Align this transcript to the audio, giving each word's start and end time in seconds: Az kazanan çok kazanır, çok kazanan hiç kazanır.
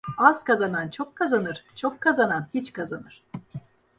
Az 0.17 0.43
kazanan 0.43 0.89
çok 0.89 1.15
kazanır, 1.15 1.63
çok 1.75 2.01
kazanan 2.01 2.47
hiç 2.53 2.73
kazanır. 2.73 3.23